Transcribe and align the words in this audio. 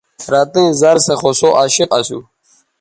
رتئیں 0.31 0.69
زَر 0.81 0.97
سو 1.05 1.13
خو 1.19 1.29
سوعشق 1.39 1.89
اسُو 1.99 2.19